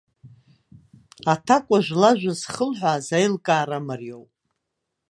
Аҭакәажә 1.33 1.91
лажәа 2.01 2.33
зхылҳәааз 2.39 3.07
аилкаара 3.17 3.79
мариоуп. 3.87 4.31